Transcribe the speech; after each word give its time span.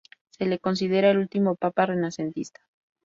Se 0.31 0.47
lo 0.47 0.57
considera 0.57 1.11
el 1.11 1.19
último 1.19 1.55
papa 1.55 1.85
renacentista. 1.85 2.59